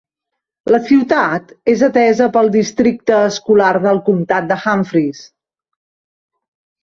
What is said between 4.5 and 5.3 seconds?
de Humphreys.